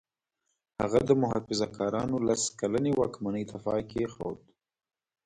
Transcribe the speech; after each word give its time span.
هغه 0.81 0.99
د 1.09 1.11
محافظه 1.21 1.67
کارانو 1.77 2.15
لس 2.27 2.41
کلنې 2.59 2.91
واکمنۍ 2.99 3.43
ته 3.49 3.57
پای 3.65 3.81
کېښود. 3.91 4.37